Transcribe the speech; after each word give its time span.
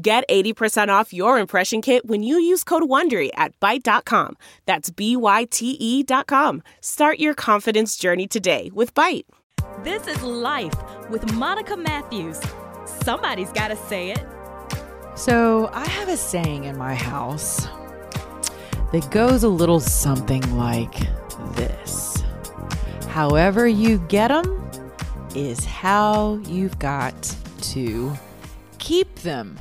Get 0.00 0.28
80% 0.28 0.88
off 0.88 1.12
your 1.12 1.38
impression 1.38 1.82
kit 1.82 2.06
when 2.06 2.22
you 2.22 2.38
use 2.38 2.62
code 2.62 2.84
WONDERY 2.84 3.30
at 3.34 3.58
Byte.com. 3.58 4.36
That's 4.64 4.90
B-Y-T-E 4.90 6.02
dot 6.04 6.28
com. 6.28 6.62
Start 6.80 7.18
your 7.18 7.34
confidence 7.34 7.96
journey 7.96 8.28
today 8.28 8.70
with 8.72 8.94
Byte. 8.94 9.24
This 9.82 10.06
is 10.06 10.22
Life 10.22 10.74
with 11.10 11.32
Monica 11.32 11.76
Matthews. 11.76 12.40
Somebody's 12.84 13.50
got 13.50 13.68
to 13.68 13.76
say 13.76 14.12
it. 14.12 14.24
So, 15.16 15.68
I 15.72 15.84
have 15.88 16.08
a 16.08 16.16
saying 16.16 16.64
in 16.64 16.78
my 16.78 16.94
house 16.94 17.66
that 18.92 19.08
goes 19.10 19.42
a 19.42 19.48
little 19.48 19.80
something 19.80 20.56
like 20.56 20.94
this 21.56 22.22
However, 23.08 23.66
you 23.66 23.98
get 24.06 24.28
them 24.28 24.70
is 25.34 25.64
how 25.64 26.40
you've 26.46 26.78
got 26.78 27.36
to 27.62 28.12
keep 28.78 29.12
them. 29.16 29.58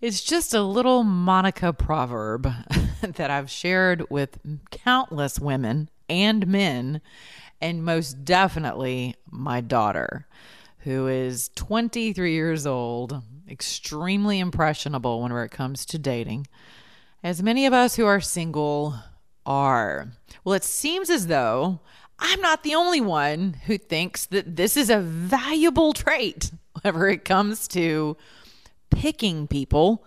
It's 0.00 0.22
just 0.22 0.54
a 0.54 0.62
little 0.62 1.04
Monica 1.04 1.72
proverb 1.72 2.50
that 3.02 3.30
I've 3.30 3.50
shared 3.50 4.08
with 4.10 4.38
countless 4.70 5.38
women 5.38 5.90
and 6.08 6.46
men, 6.46 7.02
and 7.60 7.84
most 7.84 8.24
definitely 8.24 9.16
my 9.30 9.60
daughter, 9.60 10.26
who 10.80 11.06
is 11.06 11.50
23 11.54 12.32
years 12.32 12.66
old, 12.66 13.22
extremely 13.48 14.38
impressionable 14.38 15.22
whenever 15.22 15.44
it 15.44 15.50
comes 15.50 15.84
to 15.86 15.98
dating, 15.98 16.46
as 17.22 17.42
many 17.42 17.66
of 17.66 17.74
us 17.74 17.96
who 17.96 18.06
are 18.06 18.20
single 18.20 18.94
are. 19.44 20.12
Well, 20.44 20.54
it 20.54 20.64
seems 20.64 21.10
as 21.10 21.26
though 21.26 21.80
I'm 22.18 22.40
not 22.40 22.62
the 22.62 22.74
only 22.74 23.00
one 23.00 23.54
who 23.66 23.76
thinks 23.76 24.26
that 24.26 24.56
this 24.56 24.76
is 24.76 24.88
a 24.88 25.00
valuable 25.00 25.92
trait 25.92 26.50
whenever 26.72 27.08
it 27.08 27.24
comes 27.26 27.68
to 27.68 28.16
picking 28.90 29.46
people 29.46 30.04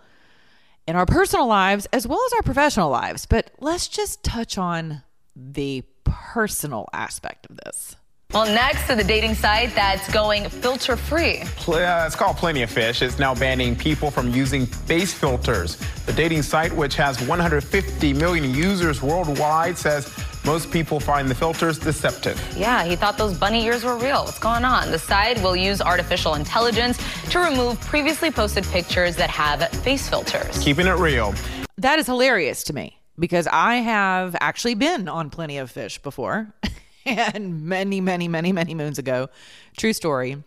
in 0.86 0.96
our 0.96 1.06
personal 1.06 1.46
lives 1.46 1.86
as 1.92 2.06
well 2.06 2.20
as 2.26 2.32
our 2.34 2.42
professional 2.42 2.90
lives. 2.90 3.26
But 3.26 3.50
let's 3.60 3.88
just 3.88 4.22
touch 4.22 4.58
on 4.58 5.02
the 5.34 5.82
personal 6.04 6.88
aspect 6.92 7.46
of 7.50 7.56
this. 7.56 7.96
Well, 8.32 8.46
next 8.46 8.88
to 8.88 8.96
the 8.96 9.04
dating 9.04 9.34
site 9.34 9.72
that's 9.76 10.10
going 10.12 10.48
filter 10.48 10.96
free. 10.96 11.42
Uh, 11.68 12.04
it's 12.04 12.16
called 12.16 12.36
Plenty 12.36 12.62
of 12.62 12.70
Fish. 12.70 13.00
It's 13.00 13.16
now 13.16 13.32
banning 13.32 13.76
people 13.76 14.10
from 14.10 14.30
using 14.32 14.66
face 14.66 15.14
filters. 15.14 15.76
The 16.06 16.12
dating 16.12 16.42
site, 16.42 16.72
which 16.72 16.96
has 16.96 17.20
150 17.28 18.12
million 18.14 18.52
users 18.52 19.00
worldwide, 19.00 19.78
says 19.78 20.06
most 20.44 20.70
people 20.70 21.00
find 21.00 21.28
the 21.28 21.34
filters 21.34 21.78
deceptive. 21.78 22.40
Yeah, 22.56 22.84
he 22.84 22.96
thought 22.96 23.16
those 23.16 23.36
bunny 23.36 23.64
ears 23.64 23.82
were 23.82 23.96
real. 23.96 24.24
What's 24.24 24.38
going 24.38 24.64
on? 24.64 24.90
The 24.90 24.98
site 24.98 25.42
will 25.42 25.56
use 25.56 25.80
artificial 25.80 26.34
intelligence 26.34 26.98
to 27.30 27.38
remove 27.38 27.80
previously 27.80 28.30
posted 28.30 28.64
pictures 28.64 29.16
that 29.16 29.30
have 29.30 29.66
face 29.82 30.08
filters. 30.08 30.58
Keeping 30.62 30.86
it 30.86 30.98
real. 30.98 31.34
That 31.78 31.98
is 31.98 32.06
hilarious 32.06 32.62
to 32.64 32.74
me 32.74 32.98
because 33.18 33.46
I 33.46 33.76
have 33.76 34.36
actually 34.40 34.74
been 34.74 35.08
on 35.08 35.30
Plenty 35.30 35.58
of 35.58 35.70
Fish 35.70 35.98
before. 35.98 36.52
and 37.06 37.62
many, 37.62 38.00
many, 38.00 38.28
many, 38.28 38.52
many 38.52 38.74
moons 38.74 38.98
ago, 38.98 39.28
true 39.76 39.92
story, 39.92 40.42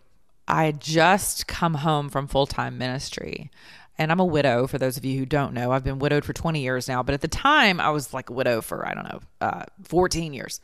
I 0.46 0.64
had 0.64 0.80
just 0.80 1.46
come 1.46 1.74
home 1.74 2.08
from 2.08 2.26
full 2.26 2.46
time 2.46 2.78
ministry. 2.78 3.50
And 3.98 4.12
I'm 4.12 4.20
a 4.20 4.24
widow, 4.24 4.66
for 4.68 4.78
those 4.78 4.96
of 4.96 5.04
you 5.04 5.18
who 5.18 5.26
don't 5.26 5.54
know. 5.54 5.72
I've 5.72 5.82
been 5.82 5.98
widowed 5.98 6.24
for 6.24 6.32
20 6.32 6.60
years 6.60 6.86
now. 6.86 7.02
But 7.02 7.14
at 7.14 7.20
the 7.20 7.28
time, 7.28 7.80
I 7.80 7.90
was 7.90 8.14
like 8.14 8.30
a 8.30 8.32
widow 8.32 8.60
for, 8.60 8.86
I 8.86 8.94
don't 8.94 9.04
know, 9.04 9.20
uh, 9.40 9.64
14 9.84 10.32
years. 10.32 10.60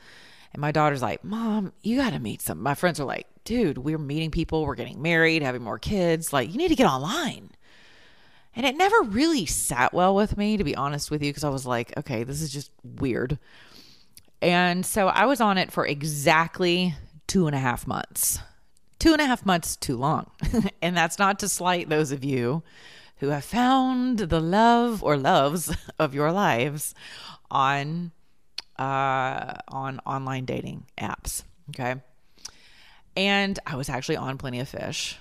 And 0.52 0.60
my 0.60 0.70
daughter's 0.70 1.02
like, 1.02 1.24
Mom, 1.24 1.72
you 1.82 1.96
got 1.96 2.12
to 2.12 2.20
meet 2.20 2.40
some. 2.40 2.62
My 2.62 2.74
friends 2.74 3.00
are 3.00 3.04
like, 3.04 3.26
Dude, 3.44 3.76
we're 3.76 3.98
meeting 3.98 4.30
people. 4.30 4.64
We're 4.64 4.74
getting 4.74 5.02
married, 5.02 5.42
having 5.42 5.62
more 5.62 5.78
kids. 5.78 6.32
Like, 6.32 6.50
you 6.50 6.56
need 6.56 6.68
to 6.68 6.76
get 6.76 6.86
online. 6.86 7.50
And 8.56 8.64
it 8.64 8.76
never 8.76 9.02
really 9.02 9.46
sat 9.46 9.92
well 9.92 10.14
with 10.14 10.36
me, 10.38 10.56
to 10.56 10.64
be 10.64 10.76
honest 10.76 11.10
with 11.10 11.22
you, 11.22 11.30
because 11.30 11.44
I 11.44 11.50
was 11.50 11.66
like, 11.66 11.92
okay, 11.98 12.24
this 12.24 12.40
is 12.40 12.52
just 12.52 12.70
weird. 12.82 13.38
And 14.40 14.86
so 14.86 15.08
I 15.08 15.26
was 15.26 15.40
on 15.40 15.58
it 15.58 15.72
for 15.72 15.86
exactly 15.86 16.94
two 17.26 17.46
and 17.46 17.56
a 17.56 17.58
half 17.58 17.86
months. 17.86 18.38
Two 18.98 19.12
and 19.12 19.20
a 19.20 19.26
half 19.26 19.44
months 19.44 19.76
too 19.76 19.96
long. 19.96 20.30
and 20.82 20.96
that's 20.96 21.18
not 21.18 21.40
to 21.40 21.48
slight 21.48 21.88
those 21.88 22.12
of 22.12 22.24
you 22.24 22.62
who 23.24 23.30
have 23.30 23.44
found 23.44 24.18
the 24.18 24.40
love 24.40 25.02
or 25.02 25.16
loves 25.16 25.74
of 25.98 26.14
your 26.14 26.30
lives 26.30 26.94
on 27.50 28.12
uh, 28.78 29.54
on 29.68 30.00
online 30.04 30.44
dating 30.44 30.86
apps. 30.98 31.44
Okay. 31.70 31.96
And 33.16 33.58
I 33.66 33.76
was 33.76 33.88
actually 33.88 34.16
on 34.16 34.38
Plenty 34.38 34.60
of 34.60 34.68
Fish, 34.68 35.18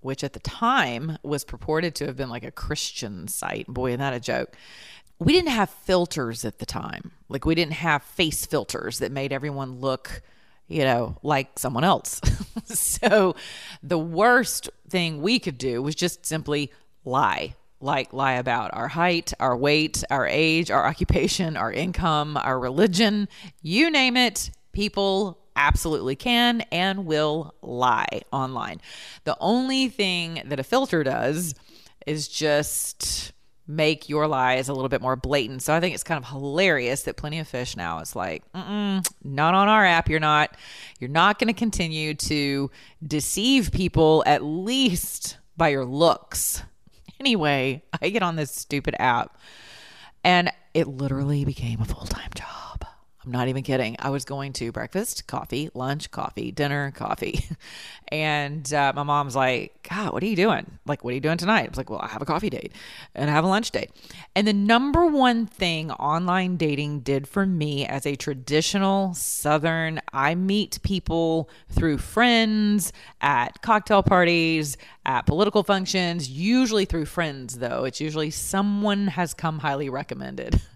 which 0.00 0.24
at 0.24 0.32
the 0.32 0.40
time 0.40 1.18
was 1.22 1.44
purported 1.44 1.94
to 1.96 2.06
have 2.06 2.16
been 2.16 2.28
like 2.28 2.42
a 2.42 2.50
Christian 2.50 3.28
site. 3.28 3.66
Boy, 3.68 3.90
isn't 3.90 4.00
that 4.00 4.12
a 4.12 4.20
joke? 4.20 4.56
we 5.20 5.32
didn't 5.32 5.50
have 5.50 5.70
filters 5.70 6.44
at 6.44 6.58
the 6.58 6.66
time. 6.66 7.10
Like 7.28 7.44
we 7.44 7.54
didn't 7.54 7.72
have 7.72 8.02
face 8.02 8.46
filters 8.46 9.00
that 9.00 9.10
made 9.10 9.32
everyone 9.32 9.80
look, 9.80 10.22
you 10.68 10.84
know, 10.84 11.16
like 11.22 11.58
someone 11.58 11.82
else. 11.82 12.20
so 12.64 13.34
the 13.82 13.98
worst 13.98 14.70
thing 14.88 15.20
we 15.20 15.38
could 15.40 15.58
do 15.58 15.82
was 15.82 15.96
just 15.96 16.24
simply 16.24 16.70
lie. 17.08 17.54
Like 17.80 18.12
lie 18.12 18.34
about 18.34 18.74
our 18.74 18.88
height, 18.88 19.32
our 19.38 19.56
weight, 19.56 20.02
our 20.10 20.26
age, 20.26 20.70
our 20.70 20.86
occupation, 20.92 21.56
our 21.56 21.72
income, 21.72 22.36
our 22.36 22.58
religion, 22.58 23.28
you 23.62 23.90
name 23.90 24.16
it. 24.16 24.50
People 24.72 25.38
absolutely 25.54 26.16
can 26.16 26.62
and 26.72 27.04
will 27.04 27.54
lie 27.62 28.22
online. 28.32 28.80
The 29.24 29.36
only 29.40 29.88
thing 29.88 30.42
that 30.46 30.60
a 30.60 30.64
filter 30.64 31.02
does 31.02 31.54
is 32.06 32.28
just 32.28 33.32
make 33.66 34.08
your 34.08 34.26
lies 34.26 34.68
a 34.68 34.72
little 34.72 34.88
bit 34.88 35.02
more 35.02 35.14
blatant. 35.14 35.62
So 35.62 35.74
I 35.74 35.80
think 35.80 35.94
it's 35.94 36.02
kind 36.02 36.22
of 36.22 36.30
hilarious 36.30 37.02
that 37.02 37.16
Plenty 37.16 37.38
of 37.38 37.46
Fish 37.46 37.76
now 37.76 37.98
is 38.00 38.16
like, 38.16 38.42
not 39.22 39.54
on 39.54 39.68
our 39.68 39.84
app. 39.84 40.08
You're 40.08 40.20
not. 40.20 40.56
You're 40.98 41.10
not 41.10 41.38
going 41.38 41.48
to 41.48 41.58
continue 41.58 42.14
to 42.14 42.70
deceive 43.06 43.70
people 43.70 44.24
at 44.26 44.42
least 44.42 45.36
by 45.56 45.68
your 45.68 45.84
looks. 45.84 46.62
Anyway, 47.20 47.82
I 48.00 48.10
get 48.10 48.22
on 48.22 48.36
this 48.36 48.50
stupid 48.50 48.94
app, 48.98 49.38
and 50.22 50.52
it 50.74 50.86
literally 50.86 51.44
became 51.44 51.80
a 51.80 51.84
full 51.84 52.06
time 52.06 52.30
job. 52.34 52.67
I'm 53.28 53.32
not 53.32 53.48
even 53.48 53.62
kidding. 53.62 53.94
I 53.98 54.08
was 54.08 54.24
going 54.24 54.54
to 54.54 54.72
breakfast, 54.72 55.26
coffee, 55.26 55.68
lunch, 55.74 56.10
coffee, 56.10 56.50
dinner, 56.50 56.90
coffee. 56.92 57.44
And 58.10 58.72
uh, 58.72 58.94
my 58.96 59.02
mom's 59.02 59.36
like, 59.36 59.86
God, 59.86 60.14
what 60.14 60.22
are 60.22 60.26
you 60.26 60.34
doing? 60.34 60.78
Like, 60.86 61.04
what 61.04 61.10
are 61.10 61.14
you 61.14 61.20
doing 61.20 61.36
tonight? 61.36 61.66
I 61.66 61.68
was 61.68 61.76
like, 61.76 61.90
well, 61.90 62.00
I 62.00 62.08
have 62.08 62.22
a 62.22 62.24
coffee 62.24 62.48
date 62.48 62.72
and 63.14 63.28
I 63.28 63.34
have 63.34 63.44
a 63.44 63.48
lunch 63.48 63.70
date. 63.70 63.90
And 64.34 64.48
the 64.48 64.54
number 64.54 65.04
one 65.04 65.44
thing 65.44 65.90
online 65.90 66.56
dating 66.56 67.00
did 67.00 67.28
for 67.28 67.44
me 67.44 67.84
as 67.84 68.06
a 68.06 68.16
traditional 68.16 69.12
Southern, 69.12 70.00
I 70.10 70.34
meet 70.36 70.78
people 70.82 71.50
through 71.68 71.98
friends, 71.98 72.94
at 73.20 73.60
cocktail 73.60 74.02
parties, 74.02 74.78
at 75.04 75.26
political 75.26 75.62
functions, 75.62 76.30
usually 76.30 76.86
through 76.86 77.04
friends, 77.04 77.58
though. 77.58 77.84
It's 77.84 78.00
usually 78.00 78.30
someone 78.30 79.08
has 79.08 79.34
come 79.34 79.58
highly 79.58 79.90
recommended. 79.90 80.62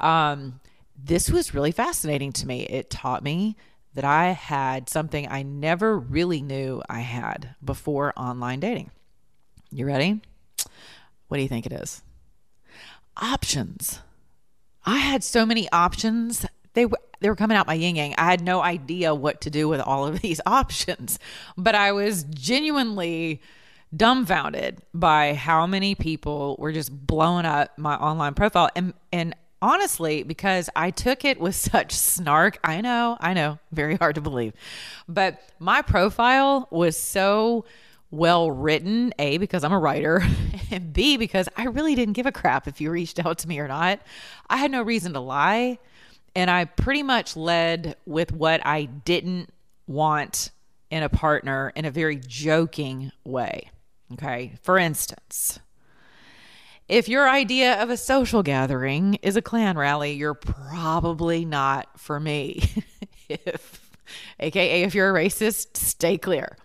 Um, 0.00 0.58
this 0.96 1.30
was 1.30 1.54
really 1.54 1.72
fascinating 1.72 2.32
to 2.32 2.46
me. 2.46 2.62
It 2.62 2.90
taught 2.90 3.22
me 3.22 3.56
that 3.94 4.04
I 4.04 4.30
had 4.30 4.88
something 4.88 5.28
I 5.28 5.42
never 5.42 5.98
really 5.98 6.42
knew 6.42 6.82
I 6.88 7.00
had 7.00 7.54
before 7.64 8.12
online 8.16 8.60
dating. 8.60 8.90
You 9.70 9.86
ready? 9.86 10.20
What 11.28 11.36
do 11.36 11.42
you 11.42 11.48
think 11.48 11.66
it 11.66 11.72
is? 11.72 12.02
Options. 13.16 14.00
I 14.84 14.98
had 14.98 15.24
so 15.24 15.46
many 15.46 15.70
options. 15.70 16.44
They 16.74 16.86
were 16.86 16.98
they 17.20 17.30
were 17.30 17.36
coming 17.36 17.56
out 17.56 17.66
my 17.66 17.74
yin 17.74 17.96
yang. 17.96 18.14
I 18.18 18.26
had 18.26 18.42
no 18.42 18.60
idea 18.60 19.14
what 19.14 19.40
to 19.42 19.50
do 19.50 19.68
with 19.68 19.80
all 19.80 20.06
of 20.06 20.20
these 20.22 20.40
options, 20.44 21.18
but 21.56 21.74
I 21.74 21.92
was 21.92 22.24
genuinely 22.24 23.40
dumbfounded 23.96 24.82
by 24.92 25.34
how 25.34 25.66
many 25.66 25.94
people 25.94 26.56
were 26.58 26.72
just 26.72 26.90
blowing 27.06 27.46
up 27.46 27.78
my 27.78 27.94
online 27.94 28.34
profile 28.34 28.68
and 28.74 28.92
and 29.12 29.34
honestly, 29.64 30.22
because 30.22 30.68
I 30.76 30.90
took 30.90 31.24
it 31.24 31.40
with 31.40 31.54
such 31.72 31.92
snark. 31.92 32.58
I 32.62 32.80
know, 32.82 33.16
I 33.18 33.32
know, 33.32 33.58
very 33.72 33.96
hard 33.96 34.16
to 34.16 34.20
believe. 34.20 34.52
But 35.08 35.40
my 35.58 35.82
profile 35.82 36.68
was 36.70 36.96
so 36.96 37.64
well 38.10 38.50
written, 38.50 39.12
A, 39.18 39.38
because 39.38 39.64
I'm 39.64 39.72
a 39.72 39.78
writer, 39.78 40.22
and 40.70 40.92
B, 40.92 41.16
because 41.16 41.48
I 41.56 41.64
really 41.64 41.94
didn't 41.94 42.12
give 42.12 42.26
a 42.26 42.32
crap 42.32 42.68
if 42.68 42.80
you 42.80 42.90
reached 42.90 43.24
out 43.24 43.38
to 43.38 43.48
me 43.48 43.58
or 43.58 43.66
not. 43.66 44.00
I 44.48 44.58
had 44.58 44.70
no 44.70 44.82
reason 44.82 45.14
to 45.14 45.20
lie. 45.20 45.78
And 46.36 46.50
I 46.50 46.64
pretty 46.64 47.04
much 47.04 47.36
led 47.36 47.96
with 48.06 48.32
what 48.32 48.64
I 48.66 48.84
didn't 48.84 49.50
want 49.86 50.50
in 50.90 51.04
a 51.04 51.08
partner 51.08 51.72
in 51.76 51.84
a 51.84 51.92
very 51.92 52.16
joking 52.16 53.12
way. 53.24 53.70
Okay. 54.12 54.54
For 54.62 54.76
instance, 54.76 55.60
if 56.88 57.08
your 57.08 57.28
idea 57.28 57.82
of 57.82 57.90
a 57.90 57.96
social 57.96 58.42
gathering 58.42 59.14
is 59.22 59.36
a 59.36 59.42
Klan 59.42 59.78
rally, 59.78 60.12
you're 60.12 60.34
probably 60.34 61.44
not 61.44 61.88
for 61.98 62.20
me. 62.20 62.62
if, 63.28 63.96
aka, 64.38 64.82
if 64.82 64.94
you're 64.94 65.16
a 65.16 65.24
racist, 65.24 65.76
stay 65.76 66.18
clear. 66.18 66.56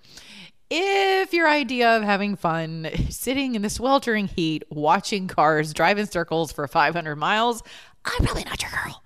If 0.69 1.33
your 1.33 1.47
idea 1.47 1.97
of 1.97 2.03
having 2.03 2.35
fun, 2.35 2.89
sitting 3.09 3.55
in 3.55 3.63
the 3.63 3.69
sweltering 3.69 4.27
heat, 4.27 4.63
watching 4.69 5.27
cars 5.27 5.73
drive 5.73 5.97
in 5.97 6.05
circles 6.05 6.51
for 6.51 6.67
500 6.67 7.15
miles, 7.15 7.63
I'm 8.05 8.25
really 8.25 8.43
not 8.43 8.61
your 8.61 8.71
girl. 8.71 9.03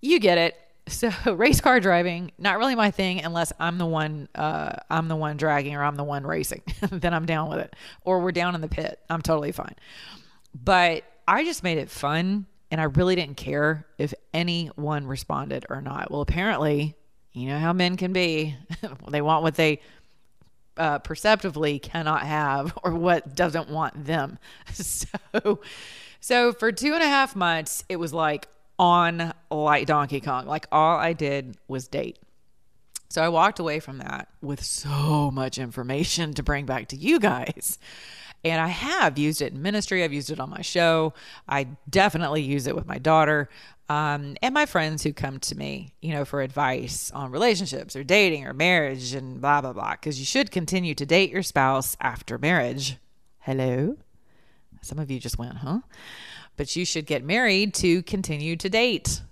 You 0.00 0.18
get 0.20 0.38
it. 0.38 0.56
So 0.88 1.10
race 1.34 1.60
car 1.60 1.80
driving, 1.80 2.30
not 2.38 2.58
really 2.58 2.76
my 2.76 2.92
thing 2.92 3.22
unless 3.22 3.52
I'm 3.58 3.76
the 3.76 3.86
one 3.86 4.28
uh, 4.34 4.76
I'm 4.88 5.08
the 5.08 5.16
one 5.16 5.36
dragging 5.36 5.74
or 5.74 5.82
I'm 5.82 5.96
the 5.96 6.04
one 6.04 6.24
racing. 6.24 6.62
then 6.90 7.12
I'm 7.12 7.26
down 7.26 7.50
with 7.50 7.58
it. 7.58 7.74
Or 8.04 8.20
we're 8.20 8.32
down 8.32 8.54
in 8.54 8.60
the 8.60 8.68
pit. 8.68 8.98
I'm 9.10 9.20
totally 9.20 9.52
fine. 9.52 9.74
But 10.64 11.04
I 11.28 11.44
just 11.44 11.62
made 11.62 11.78
it 11.78 11.90
fun 11.90 12.46
and 12.70 12.80
I 12.80 12.84
really 12.84 13.14
didn't 13.14 13.36
care 13.36 13.86
if 13.98 14.14
anyone 14.32 15.06
responded 15.06 15.66
or 15.68 15.80
not. 15.80 16.10
Well, 16.10 16.20
apparently, 16.20 16.96
you 17.32 17.48
know 17.48 17.58
how 17.58 17.72
men 17.72 17.96
can 17.96 18.12
be. 18.12 18.56
they 19.08 19.20
want 19.20 19.42
what 19.42 19.54
they 19.54 19.80
uh, 20.76 20.98
perceptively 20.98 21.78
cannot 21.78 22.22
have 22.22 22.76
or 22.82 22.92
what 22.92 23.34
doesn't 23.34 23.68
want 23.68 24.04
them. 24.04 24.38
So, 24.74 25.60
so 26.20 26.52
for 26.52 26.72
two 26.72 26.94
and 26.94 27.02
a 27.02 27.08
half 27.08 27.36
months, 27.36 27.84
it 27.88 27.96
was 27.96 28.12
like 28.12 28.48
on 28.78 29.32
like 29.50 29.86
Donkey 29.86 30.20
Kong. 30.20 30.46
Like 30.46 30.66
all 30.72 30.96
I 30.96 31.12
did 31.12 31.56
was 31.68 31.88
date. 31.88 32.18
So 33.08 33.22
I 33.22 33.28
walked 33.28 33.58
away 33.58 33.80
from 33.80 33.98
that 33.98 34.28
with 34.42 34.62
so 34.62 35.30
much 35.30 35.58
information 35.58 36.34
to 36.34 36.42
bring 36.42 36.66
back 36.66 36.88
to 36.88 36.96
you 36.96 37.20
guys. 37.20 37.78
And 38.50 38.60
I 38.60 38.68
have 38.68 39.18
used 39.18 39.42
it 39.42 39.52
in 39.52 39.62
ministry. 39.62 40.04
I've 40.04 40.12
used 40.12 40.30
it 40.30 40.40
on 40.40 40.50
my 40.50 40.62
show. 40.62 41.14
I 41.48 41.68
definitely 41.88 42.42
use 42.42 42.66
it 42.66 42.74
with 42.74 42.86
my 42.86 42.98
daughter 42.98 43.48
um, 43.88 44.36
and 44.42 44.52
my 44.52 44.66
friends 44.66 45.04
who 45.04 45.12
come 45.12 45.38
to 45.38 45.54
me, 45.54 45.94
you 46.00 46.12
know, 46.12 46.24
for 46.24 46.40
advice 46.40 47.10
on 47.12 47.30
relationships 47.30 47.94
or 47.94 48.02
dating 48.02 48.44
or 48.44 48.52
marriage 48.52 49.14
and 49.14 49.40
blah, 49.40 49.60
blah, 49.60 49.72
blah. 49.72 49.92
Because 49.92 50.18
you 50.18 50.24
should 50.24 50.50
continue 50.50 50.94
to 50.94 51.06
date 51.06 51.30
your 51.30 51.44
spouse 51.44 51.96
after 52.00 52.36
marriage. 52.36 52.96
Hello? 53.38 53.96
Some 54.82 54.98
of 54.98 55.10
you 55.10 55.20
just 55.20 55.38
went, 55.38 55.58
huh? 55.58 55.80
but 56.56 56.74
you 56.74 56.84
should 56.84 57.06
get 57.06 57.22
married 57.22 57.74
to 57.74 58.02
continue 58.02 58.56
to 58.56 58.68
date 58.68 59.22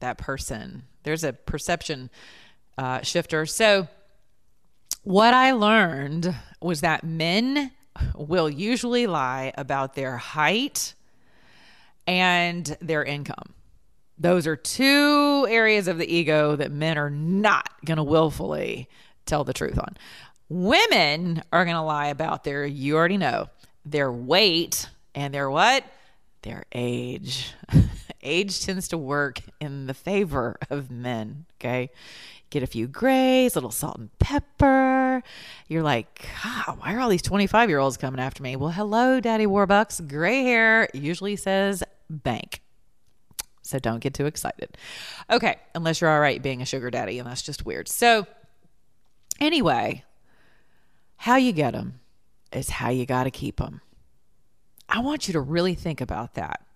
that 0.00 0.18
person. 0.18 0.84
There's 1.04 1.24
a 1.24 1.32
perception 1.32 2.10
uh, 2.78 3.02
shifter. 3.02 3.46
So, 3.46 3.88
what 5.04 5.34
I 5.34 5.52
learned 5.52 6.34
was 6.60 6.80
that 6.80 7.04
men 7.04 7.72
will 8.14 8.48
usually 8.48 9.06
lie 9.06 9.52
about 9.56 9.94
their 9.94 10.16
height 10.16 10.94
and 12.06 12.76
their 12.80 13.04
income. 13.04 13.54
Those 14.18 14.46
are 14.46 14.56
two 14.56 15.46
areas 15.48 15.88
of 15.88 15.98
the 15.98 16.12
ego 16.12 16.56
that 16.56 16.70
men 16.70 16.98
are 16.98 17.10
not 17.10 17.68
going 17.84 17.96
to 17.96 18.02
willfully 18.02 18.88
tell 19.26 19.44
the 19.44 19.52
truth 19.52 19.78
on. 19.78 19.96
Women 20.48 21.42
are 21.52 21.64
going 21.64 21.76
to 21.76 21.82
lie 21.82 22.08
about 22.08 22.44
their, 22.44 22.64
you 22.64 22.96
already 22.96 23.16
know, 23.16 23.48
their 23.84 24.12
weight 24.12 24.88
and 25.14 25.32
their 25.32 25.50
what? 25.50 25.84
their 26.42 26.64
age. 26.72 27.52
age 28.22 28.64
tends 28.64 28.88
to 28.88 28.98
work 28.98 29.40
in 29.60 29.86
the 29.86 29.94
favor 29.94 30.58
of 30.70 30.90
men, 30.90 31.46
okay? 31.56 31.90
Get 32.52 32.62
a 32.62 32.66
few 32.66 32.86
grays, 32.86 33.54
a 33.54 33.56
little 33.56 33.70
salt 33.70 33.96
and 33.96 34.18
pepper. 34.18 35.22
You're 35.68 35.82
like, 35.82 36.28
God, 36.44 36.78
why 36.80 36.92
are 36.92 37.00
all 37.00 37.08
these 37.08 37.22
25 37.22 37.70
year 37.70 37.78
olds 37.78 37.96
coming 37.96 38.20
after 38.20 38.42
me? 38.42 38.56
Well, 38.56 38.68
hello, 38.68 39.20
Daddy 39.20 39.46
Warbucks. 39.46 40.06
Gray 40.06 40.42
hair 40.42 40.86
usually 40.92 41.34
says 41.36 41.82
bank. 42.10 42.60
So 43.62 43.78
don't 43.78 44.00
get 44.00 44.12
too 44.12 44.26
excited. 44.26 44.76
Okay, 45.30 45.56
unless 45.74 46.02
you're 46.02 46.10
all 46.10 46.20
right 46.20 46.42
being 46.42 46.60
a 46.60 46.66
sugar 46.66 46.90
daddy, 46.90 47.18
and 47.18 47.26
that's 47.26 47.40
just 47.40 47.64
weird. 47.64 47.88
So, 47.88 48.26
anyway, 49.40 50.04
how 51.16 51.36
you 51.36 51.52
get 51.52 51.72
them 51.72 52.00
is 52.52 52.68
how 52.68 52.90
you 52.90 53.06
got 53.06 53.24
to 53.24 53.30
keep 53.30 53.56
them. 53.56 53.80
I 54.90 55.00
want 55.00 55.26
you 55.26 55.32
to 55.32 55.40
really 55.40 55.74
think 55.74 56.02
about 56.02 56.34
that. 56.34 56.66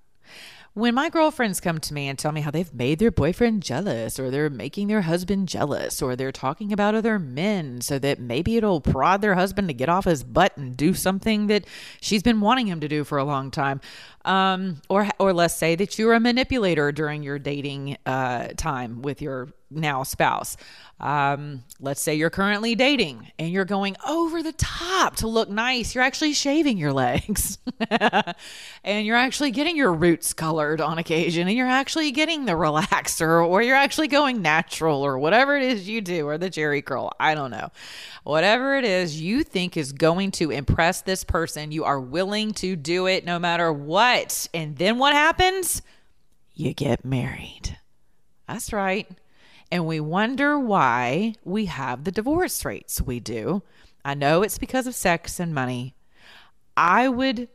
When 0.77 0.95
my 0.95 1.09
girlfriends 1.09 1.59
come 1.59 1.79
to 1.79 1.95
me 1.95 2.07
and 2.07 2.19
tell 2.19 2.33
me 2.33 2.43
how 2.43 2.51
they've 2.51 2.75
made 2.75 2.99
their 2.99 3.11
boyfriend 3.11 3.63
jealous, 3.63 4.21
or 4.21 4.31
they're 4.31 4.51
making 4.51 4.89
their 4.89 5.01
husband 5.01 5.49
jealous, 5.49 6.03
or 6.03 6.15
they're 6.15 6.31
talking 6.31 6.71
about 6.71 6.95
other 6.95 7.19
men 7.19 7.81
so 7.81 7.99
that 7.99 8.21
maybe 8.21 8.59
it'll 8.59 8.83
prod 8.83 9.23
their 9.23 9.37
husband 9.37 9.69
to 9.69 9.75
get 9.75 9.89
off 9.89 10.05
his 10.05 10.23
butt 10.23 10.55
and 10.59 10.77
do 10.77 10.93
something 10.93 11.47
that 11.47 11.65
she's 12.03 12.23
been 12.23 12.43
wanting 12.43 12.67
him 12.67 12.81
to 12.81 12.89
do 12.89 13.05
for 13.05 13.17
a 13.17 13.25
long 13.25 13.51
time, 13.51 13.81
um, 14.27 14.83
or 14.91 15.09
or 15.19 15.33
let's 15.33 15.57
say 15.57 15.77
that 15.77 15.99
you're 15.99 16.13
a 16.13 16.21
manipulator 16.21 16.93
during 16.93 17.23
your 17.23 17.39
dating 17.39 17.97
uh, 18.05 18.49
time 18.59 19.01
with 19.01 19.23
your 19.23 19.49
now 19.71 20.03
spouse. 20.03 20.57
Um, 20.99 21.65
let's 21.79 22.01
say 22.01 22.15
you're 22.15 22.31
currently 22.31 22.75
dating 22.75 23.31
and 23.39 23.51
you're 23.51 23.67
going 23.67 23.97
over 24.09 24.43
the 24.43 24.53
top 24.53 25.17
to 25.17 25.29
look 25.29 25.51
nice. 25.51 25.95
You're 25.95 26.05
actually 26.05 26.33
shaving 26.33 26.79
your 26.79 26.93
legs 26.93 27.59
and 27.91 29.07
you're 29.07 29.17
actually 29.17 29.51
getting 29.51 29.77
your 29.77 29.93
roots 29.93 30.33
colored 30.33 30.81
on 30.81 30.97
occasion 30.97 31.49
and 31.49 31.57
you're 31.57 31.67
actually 31.67 32.13
getting 32.13 32.47
the 32.47 32.53
relaxer 32.53 33.47
or 33.47 33.61
you're 33.61 33.77
actually 33.77 34.09
going 34.09 34.41
natural 34.41 35.03
or 35.03 35.19
whatever 35.19 35.55
it 35.57 35.65
is 35.65 35.87
you 35.87 36.01
do 36.01 36.27
or 36.27 36.39
the 36.39 36.49
Jheri 36.49 36.83
curl. 36.83 37.13
I 37.21 37.35
don't 37.35 37.51
know. 37.51 37.71
Whatever 38.25 38.77
it 38.77 38.85
is 38.85 39.21
you 39.21 39.45
think 39.45 39.77
is 39.77 39.93
going 39.93 40.31
to 40.33 40.51
impress 40.51 41.03
this 41.03 41.25
person, 41.25 41.73
you 41.73 41.85
are 41.85 42.01
willing 42.01 42.53
to 42.55 42.75
do 42.75 43.07
it 43.07 43.27
no 43.27 43.39
matter 43.39 43.71
what. 43.71 44.49
And 44.55 44.77
then 44.77 44.97
what 44.99 45.13
happens? 45.13 45.83
You 46.55 46.73
get 46.73 47.05
married. 47.05 47.77
That's 48.49 48.73
right 48.73 49.07
and 49.71 49.87
we 49.87 50.01
wonder 50.01 50.59
why 50.59 51.35
we 51.45 51.67
have 51.67 52.05
the 52.05 52.13
divorce 52.13 52.65
rates 52.65 53.01
we 53.01 53.21
do. 53.21 53.63
I 54.05 54.15
know 54.15 54.43
it's 54.43 54.59
because 54.59 54.87
of 54.87 54.95
sex 54.95 55.41
and 55.41 55.55
money. 55.55 55.95
I 56.77 57.09
would 57.09 57.49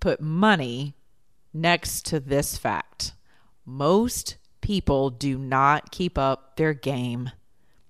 put 0.00 0.20
money 0.20 0.94
next 1.52 2.06
to 2.06 2.20
this 2.20 2.56
fact. 2.56 3.14
Most 3.64 4.36
people 4.60 5.10
do 5.10 5.38
not 5.38 5.90
keep 5.90 6.16
up 6.16 6.56
their 6.56 6.74
game 6.74 7.30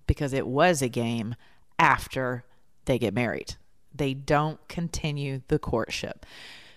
because 0.06 0.32
it 0.32 0.47
was 0.47 0.80
a 0.80 0.88
game 0.88 1.35
after 1.78 2.44
they 2.87 2.99
get 2.99 3.14
married. 3.14 3.56
They 3.94 4.14
don't 4.14 4.66
continue 4.68 5.42
the 5.49 5.58
courtship. 5.58 6.25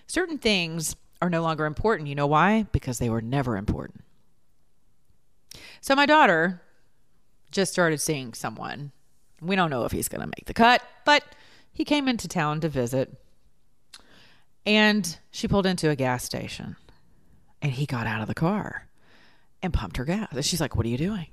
Certain 0.06 0.38
things 0.38 0.96
are 1.22 1.30
no 1.30 1.40
longer 1.40 1.64
important. 1.64 2.08
You 2.08 2.14
know 2.14 2.26
why? 2.26 2.66
Because 2.72 2.98
they 2.98 3.08
were 3.08 3.22
never 3.22 3.56
important. 3.56 4.01
So 5.82 5.96
my 5.96 6.06
daughter 6.06 6.62
just 7.50 7.72
started 7.72 8.00
seeing 8.00 8.34
someone. 8.34 8.92
We 9.40 9.56
don't 9.56 9.68
know 9.68 9.84
if 9.84 9.90
he's 9.90 10.08
going 10.08 10.20
to 10.20 10.28
make 10.28 10.46
the 10.46 10.54
cut, 10.54 10.80
but 11.04 11.24
he 11.72 11.84
came 11.84 12.06
into 12.06 12.28
town 12.28 12.60
to 12.60 12.68
visit. 12.68 13.12
And 14.64 15.18
she 15.32 15.48
pulled 15.48 15.66
into 15.66 15.90
a 15.90 15.96
gas 15.96 16.22
station. 16.22 16.76
And 17.60 17.72
he 17.72 17.84
got 17.84 18.06
out 18.06 18.22
of 18.22 18.28
the 18.28 18.34
car 18.34 18.86
and 19.60 19.74
pumped 19.74 19.96
her 19.96 20.04
gas. 20.04 20.28
And 20.30 20.44
she's 20.44 20.60
like, 20.60 20.76
What 20.76 20.86
are 20.86 20.88
you 20.88 20.98
doing? 20.98 21.26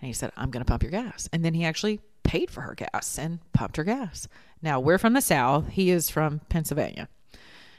And 0.00 0.06
he 0.06 0.14
said, 0.14 0.32
I'm 0.38 0.50
going 0.50 0.64
to 0.64 0.68
pump 0.68 0.82
your 0.82 0.90
gas. 0.90 1.28
And 1.30 1.44
then 1.44 1.52
he 1.52 1.64
actually 1.64 2.00
paid 2.22 2.50
for 2.50 2.62
her 2.62 2.74
gas 2.74 3.18
and 3.18 3.40
pumped 3.52 3.76
her 3.76 3.84
gas. 3.84 4.26
Now, 4.62 4.80
we're 4.80 4.98
from 4.98 5.12
the 5.12 5.20
South. 5.20 5.68
He 5.68 5.90
is 5.90 6.08
from 6.08 6.40
Pennsylvania. 6.48 7.08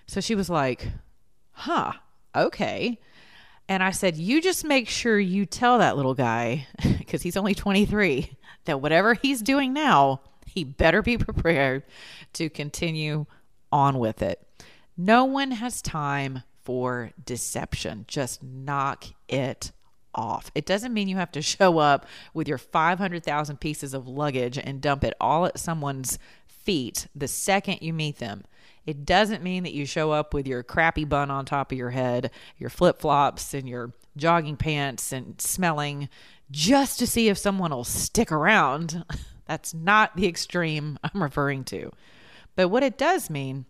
So 0.06 0.22
she 0.22 0.36
was 0.36 0.48
like, 0.48 0.90
Huh, 1.54 1.94
okay. 2.36 3.00
And 3.70 3.82
I 3.82 3.92
said, 3.92 4.18
You 4.18 4.42
just 4.42 4.66
make 4.66 4.90
sure 4.90 5.20
you 5.20 5.46
tell 5.46 5.78
that 5.80 5.96
little 5.98 6.14
guy, 6.14 6.68
because 6.98 7.22
he's 7.22 7.38
only 7.38 7.54
23, 7.56 8.38
that 8.66 8.82
whatever 8.82 9.14
he's 9.14 9.42
doing 9.42 9.74
now, 9.74 10.22
he 10.46 10.64
better 10.64 11.02
be 11.02 11.18
prepared 11.20 11.84
to 12.34 12.50
continue 12.50 13.26
on 13.72 14.00
with 14.00 14.22
it. 14.22 14.46
No 14.96 15.26
one 15.26 15.52
has 15.52 15.82
time 15.82 16.44
for 16.64 17.12
deception. 17.24 18.06
Just 18.08 18.44
knock 18.44 19.06
it 19.28 19.72
off. 20.16 20.52
It 20.54 20.66
doesn't 20.66 20.94
mean 20.94 21.08
you 21.08 21.18
have 21.18 21.32
to 21.32 21.42
show 21.42 21.80
up 21.80 22.06
with 22.34 22.48
your 22.48 22.58
500,000 22.58 23.60
pieces 23.60 23.94
of 23.94 24.08
luggage 24.08 24.58
and 24.58 24.82
dump 24.82 25.04
it 25.04 25.16
all 25.20 25.46
at 25.46 25.60
someone's 25.60 26.20
feet 26.48 27.08
the 27.16 27.28
second 27.28 27.80
you 27.82 27.94
meet 27.94 28.20
them. 28.20 28.44
It 28.86 29.06
doesn't 29.06 29.44
mean 29.44 29.64
that 29.64 29.74
you 29.74 29.86
show 29.86 30.12
up 30.12 30.34
with 30.34 30.48
your 30.48 30.62
crappy 30.62 31.06
bun 31.06 31.32
on 31.32 31.46
top 31.46 31.72
of 31.72 31.78
your 31.78 31.92
head, 31.92 32.32
your 32.58 32.70
flip 32.70 33.00
flops, 33.00 33.54
and 33.54 33.68
your 33.68 33.94
jogging 34.18 34.58
pants 34.58 35.12
and 35.12 35.40
smelling 35.40 36.10
just 36.52 37.00
to 37.00 37.08
see 37.08 37.30
if 37.30 37.38
someone 37.38 37.72
will 37.72 37.84
stick 37.84 38.32
around. 38.32 39.06
That's 39.48 39.74
not 39.74 40.16
the 40.16 40.28
extreme 40.28 41.00
I'm 41.04 41.24
referring 41.24 41.64
to. 41.66 41.92
But 42.56 42.70
what 42.70 42.84
it 42.84 42.98
does 42.98 43.30
mean 43.30 43.66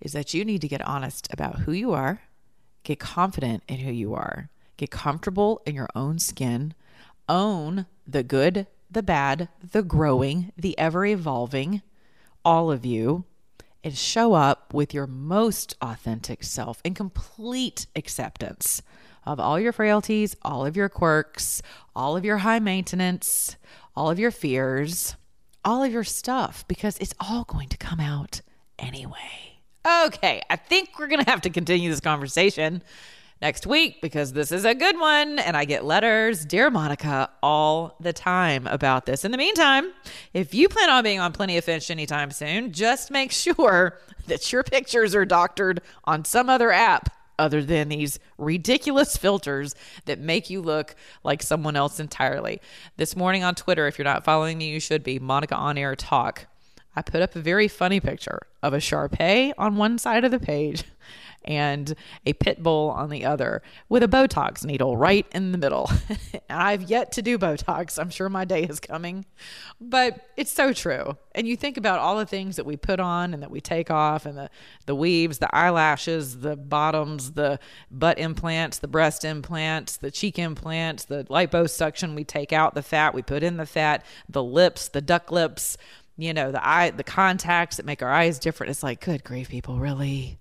is 0.00 0.12
that 0.12 0.34
you 0.34 0.44
need 0.44 0.60
to 0.60 0.68
get 0.68 0.82
honest 0.82 1.28
about 1.32 1.60
who 1.60 1.72
you 1.72 1.92
are, 1.92 2.22
get 2.82 2.98
confident 2.98 3.62
in 3.68 3.78
who 3.78 3.92
you 3.92 4.14
are, 4.14 4.50
get 4.76 4.90
comfortable 4.90 5.60
in 5.66 5.74
your 5.74 5.88
own 5.94 6.18
skin, 6.18 6.74
own 7.28 7.86
the 8.06 8.22
good, 8.22 8.66
the 8.90 9.02
bad, 9.02 9.48
the 9.72 9.82
growing, 9.82 10.52
the 10.56 10.76
ever 10.78 11.06
evolving, 11.06 11.82
all 12.44 12.70
of 12.70 12.84
you, 12.84 13.24
and 13.84 13.96
show 13.96 14.34
up 14.34 14.72
with 14.72 14.94
your 14.94 15.06
most 15.06 15.76
authentic 15.82 16.44
self 16.44 16.80
in 16.84 16.94
complete 16.94 17.86
acceptance 17.96 18.82
of 19.24 19.38
all 19.38 19.58
your 19.58 19.72
frailties, 19.72 20.36
all 20.42 20.66
of 20.66 20.76
your 20.76 20.88
quirks, 20.88 21.62
all 21.94 22.16
of 22.16 22.24
your 22.24 22.38
high 22.38 22.58
maintenance, 22.58 23.56
all 23.94 24.10
of 24.10 24.18
your 24.18 24.30
fears, 24.30 25.16
all 25.64 25.82
of 25.82 25.92
your 25.92 26.04
stuff, 26.04 26.66
because 26.66 26.98
it's 26.98 27.14
all 27.20 27.44
going 27.44 27.68
to 27.68 27.76
come 27.76 28.00
out 28.00 28.40
anyway. 28.78 29.58
Okay, 30.04 30.42
I 30.48 30.56
think 30.56 30.98
we're 30.98 31.08
going 31.08 31.24
to 31.24 31.30
have 31.30 31.42
to 31.42 31.50
continue 31.50 31.90
this 31.90 32.00
conversation 32.00 32.82
next 33.42 33.66
week 33.66 34.00
because 34.00 34.32
this 34.32 34.52
is 34.52 34.64
a 34.64 34.74
good 34.74 34.98
one. 34.98 35.40
And 35.40 35.56
I 35.56 35.66
get 35.66 35.84
letters, 35.84 36.44
Dear 36.46 36.70
Monica, 36.70 37.28
all 37.42 37.96
the 38.00 38.12
time 38.12 38.68
about 38.68 39.04
this. 39.04 39.24
In 39.24 39.32
the 39.32 39.36
meantime, 39.36 39.92
if 40.32 40.54
you 40.54 40.68
plan 40.68 40.88
on 40.88 41.02
being 41.02 41.18
on 41.18 41.32
Plenty 41.32 41.58
of 41.58 41.64
Fish 41.64 41.90
anytime 41.90 42.30
soon, 42.30 42.72
just 42.72 43.10
make 43.10 43.32
sure 43.32 43.98
that 44.28 44.50
your 44.52 44.62
pictures 44.62 45.14
are 45.14 45.26
doctored 45.26 45.82
on 46.04 46.24
some 46.24 46.48
other 46.48 46.70
app 46.70 47.12
other 47.38 47.62
than 47.62 47.88
these 47.88 48.20
ridiculous 48.38 49.16
filters 49.16 49.74
that 50.04 50.20
make 50.20 50.48
you 50.48 50.60
look 50.60 50.94
like 51.24 51.42
someone 51.42 51.74
else 51.74 51.98
entirely. 51.98 52.60
This 52.96 53.16
morning 53.16 53.42
on 53.42 53.56
Twitter, 53.56 53.88
if 53.88 53.98
you're 53.98 54.04
not 54.04 54.24
following 54.24 54.58
me, 54.58 54.70
you 54.70 54.78
should 54.78 55.02
be 55.02 55.18
Monica 55.18 55.56
On 55.56 55.76
Air 55.76 55.96
Talk. 55.96 56.46
I 56.94 57.02
put 57.02 57.22
up 57.22 57.34
a 57.34 57.40
very 57.40 57.68
funny 57.68 58.00
picture 58.00 58.40
of 58.62 58.74
a 58.74 58.80
Shar 58.80 59.08
Pei 59.08 59.52
on 59.58 59.76
one 59.76 59.98
side 59.98 60.24
of 60.24 60.30
the 60.30 60.38
page 60.38 60.84
and 61.44 61.94
a 62.26 62.32
pit 62.34 62.62
bull 62.62 62.90
on 62.90 63.10
the 63.10 63.24
other 63.24 63.62
with 63.88 64.02
a 64.02 64.08
Botox 64.08 64.64
needle 64.64 64.96
right 64.96 65.26
in 65.32 65.52
the 65.52 65.58
middle. 65.58 65.90
I've 66.50 66.82
yet 66.82 67.12
to 67.12 67.22
do 67.22 67.38
Botox. 67.38 67.98
I'm 67.98 68.10
sure 68.10 68.28
my 68.28 68.44
day 68.44 68.64
is 68.64 68.80
coming, 68.80 69.24
but 69.80 70.28
it's 70.36 70.52
so 70.52 70.72
true. 70.72 71.16
And 71.34 71.46
you 71.46 71.56
think 71.56 71.76
about 71.76 71.98
all 71.98 72.16
the 72.16 72.26
things 72.26 72.56
that 72.56 72.66
we 72.66 72.76
put 72.76 73.00
on 73.00 73.34
and 73.34 73.42
that 73.42 73.50
we 73.50 73.60
take 73.60 73.90
off 73.90 74.26
and 74.26 74.36
the, 74.36 74.50
the 74.86 74.94
weaves, 74.94 75.38
the 75.38 75.54
eyelashes, 75.54 76.40
the 76.40 76.56
bottoms, 76.56 77.32
the 77.32 77.58
butt 77.90 78.18
implants, 78.18 78.78
the 78.78 78.88
breast 78.88 79.24
implants, 79.24 79.96
the 79.96 80.10
cheek 80.10 80.38
implants, 80.38 81.04
the 81.04 81.24
liposuction. 81.24 82.14
We 82.14 82.24
take 82.24 82.52
out 82.52 82.74
the 82.74 82.82
fat, 82.82 83.14
we 83.14 83.22
put 83.22 83.42
in 83.42 83.56
the 83.56 83.66
fat, 83.66 84.04
the 84.28 84.42
lips, 84.42 84.88
the 84.88 85.00
duck 85.00 85.30
lips, 85.30 85.76
you 86.16 86.34
know, 86.34 86.52
the 86.52 86.66
eye, 86.66 86.90
the 86.90 87.04
contacts 87.04 87.78
that 87.78 87.86
make 87.86 88.02
our 88.02 88.10
eyes 88.10 88.38
different. 88.38 88.70
It's 88.70 88.82
like, 88.82 89.00
good 89.00 89.24
grief, 89.24 89.48
people, 89.48 89.78
really? 89.78 90.38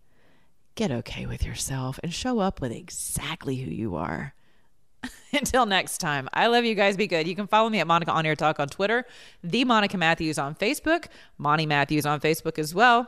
Get 0.81 0.91
okay 0.91 1.27
with 1.27 1.45
yourself 1.45 1.99
and 2.01 2.11
show 2.11 2.39
up 2.39 2.59
with 2.59 2.71
exactly 2.71 3.57
who 3.57 3.69
you 3.69 3.95
are. 3.95 4.33
Until 5.31 5.67
next 5.67 5.99
time, 5.99 6.27
I 6.33 6.47
love 6.47 6.65
you 6.65 6.73
guys. 6.73 6.97
Be 6.97 7.05
good. 7.05 7.27
You 7.27 7.35
can 7.35 7.45
follow 7.45 7.69
me 7.69 7.79
at 7.79 7.85
Monica 7.85 8.11
On 8.11 8.25
Air 8.25 8.35
Talk 8.35 8.59
on 8.59 8.67
Twitter, 8.67 9.05
the 9.43 9.63
Monica 9.63 9.95
Matthews 9.95 10.39
on 10.39 10.55
Facebook, 10.55 11.05
Monty 11.37 11.67
Matthews 11.67 12.07
on 12.07 12.19
Facebook 12.19 12.57
as 12.57 12.73
well 12.73 13.07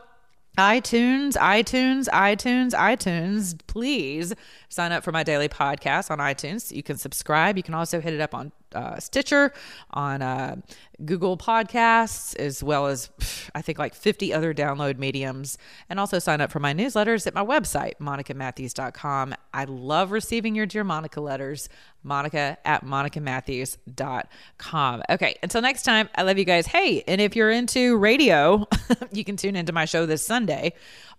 iTunes, 0.55 1.35
iTunes, 1.35 2.07
iTunes, 2.09 2.73
iTunes. 2.73 3.59
Please 3.65 4.35
sign 4.69 4.91
up 4.91 5.03
for 5.03 5.11
my 5.11 5.23
daily 5.23 5.49
podcast 5.49 6.11
on 6.11 6.19
iTunes. 6.19 6.71
You 6.71 6.83
can 6.83 6.97
subscribe. 6.97 7.57
You 7.57 7.63
can 7.63 7.73
also 7.73 7.99
hit 7.99 8.13
it 8.13 8.21
up 8.21 8.35
on 8.35 8.51
uh, 8.73 8.99
Stitcher, 8.99 9.53
on 9.91 10.21
uh, 10.21 10.57
Google 11.05 11.37
Podcasts, 11.37 12.35
as 12.37 12.63
well 12.63 12.87
as 12.87 13.09
I 13.55 13.61
think 13.61 13.79
like 13.79 13.95
50 13.95 14.33
other 14.33 14.53
download 14.53 14.97
mediums. 14.97 15.57
And 15.89 15.99
also 15.99 16.19
sign 16.19 16.39
up 16.41 16.51
for 16.51 16.59
my 16.59 16.73
newsletters 16.73 17.25
at 17.27 17.33
my 17.33 17.43
website, 17.43 17.93
monicamatthews.com. 17.99 19.35
I 19.53 19.65
love 19.65 20.11
receiving 20.11 20.55
your 20.55 20.65
Dear 20.65 20.83
Monica 20.83 21.21
letters, 21.21 21.69
monica 22.03 22.57
at 22.65 22.83
monicamatthews.com. 22.85 25.03
Okay, 25.09 25.35
until 25.43 25.61
next 25.61 25.83
time, 25.83 26.09
I 26.15 26.23
love 26.23 26.37
you 26.37 26.45
guys. 26.45 26.67
Hey, 26.67 27.03
and 27.07 27.21
if 27.21 27.35
you're 27.35 27.51
into 27.51 27.97
radio, 27.97 28.67
you 29.11 29.23
can 29.23 29.37
tune 29.37 29.55
into 29.55 29.73
my 29.73 29.85
show 29.85 30.05
this 30.05 30.23
Sunday 30.25 30.73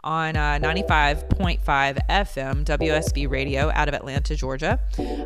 on 0.05 0.37
uh, 0.37 0.59
95.5 0.61 1.59
FM 1.65 2.65
WSB 2.65 3.29
radio 3.29 3.71
out 3.73 3.89
of 3.89 3.95
Atlanta, 3.95 4.37
Georgia. 4.37 4.79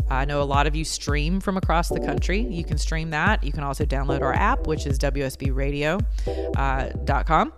I 0.08 0.24
know 0.24 0.40
a 0.40 0.44
lot 0.44 0.68
of 0.68 0.76
you 0.76 0.84
stream 0.84 1.40
from 1.40 1.56
across 1.56 1.88
the 1.88 1.98
country. 2.18 2.40
You 2.40 2.64
can 2.64 2.78
stream 2.78 3.10
that. 3.10 3.44
You 3.44 3.52
can 3.52 3.62
also 3.62 3.84
download 3.84 4.22
our 4.22 4.34
app, 4.34 4.66
which 4.66 4.86
is 4.86 4.98
WSBradio.com. 4.98 7.48
Uh, 7.48 7.50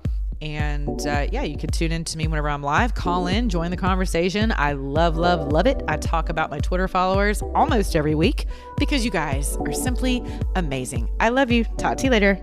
and 0.42 1.06
uh, 1.06 1.26
yeah, 1.32 1.42
you 1.42 1.56
can 1.56 1.70
tune 1.70 1.92
in 1.92 2.04
to 2.04 2.18
me 2.18 2.26
whenever 2.26 2.48
I'm 2.48 2.62
live. 2.62 2.94
Call 2.94 3.26
in, 3.26 3.48
join 3.48 3.70
the 3.70 3.76
conversation. 3.76 4.52
I 4.56 4.72
love, 4.72 5.16
love, 5.16 5.52
love 5.52 5.66
it. 5.66 5.82
I 5.88 5.96
talk 5.96 6.30
about 6.30 6.50
my 6.50 6.58
Twitter 6.58 6.88
followers 6.88 7.42
almost 7.54 7.96
every 7.96 8.14
week 8.14 8.46
because 8.78 9.04
you 9.04 9.10
guys 9.10 9.56
are 9.56 9.72
simply 9.72 10.22
amazing. 10.56 11.10
I 11.20 11.30
love 11.30 11.50
you. 11.50 11.64
Talk 11.78 11.96
to 11.98 12.04
you 12.04 12.10
later. 12.10 12.40